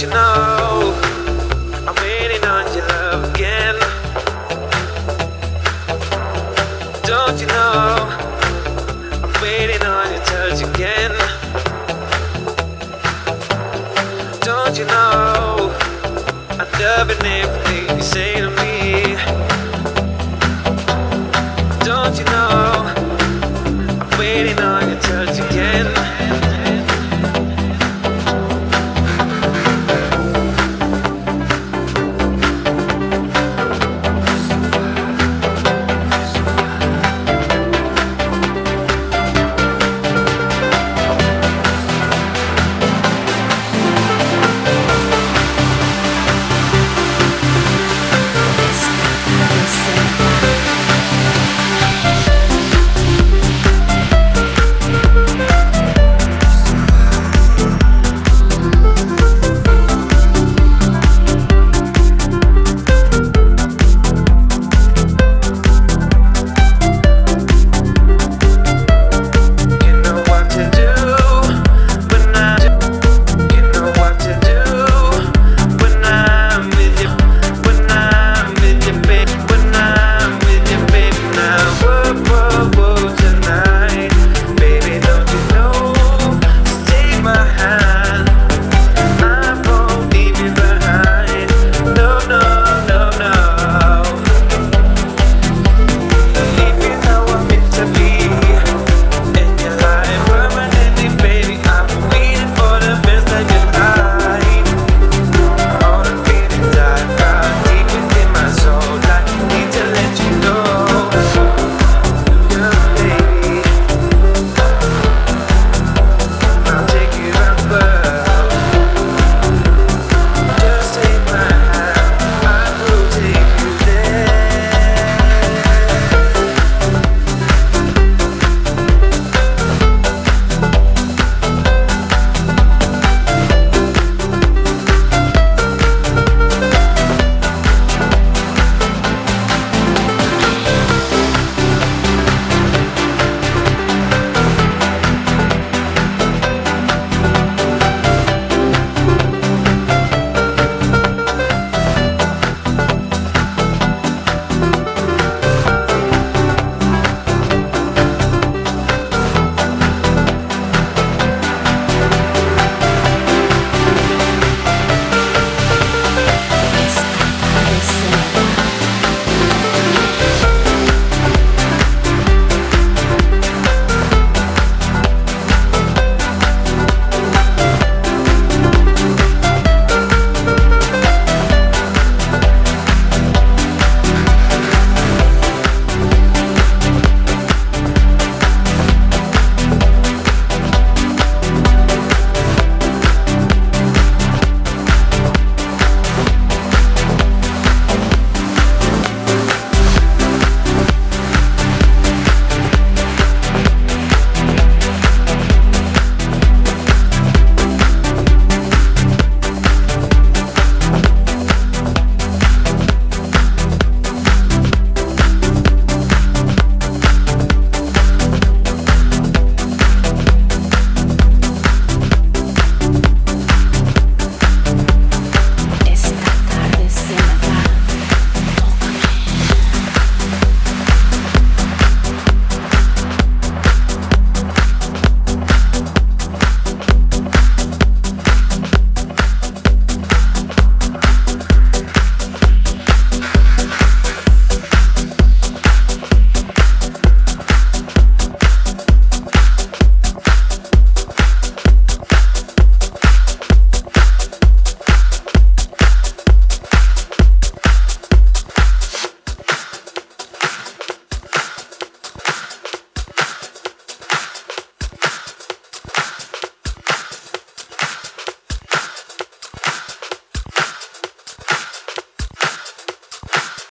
[0.00, 0.57] you know.